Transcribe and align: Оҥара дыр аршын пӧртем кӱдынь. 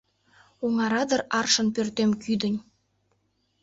Оҥара 0.63 1.03
дыр 1.09 1.21
аршын 1.39 1.67
пӧртем 1.75 2.11
кӱдынь. 2.21 2.59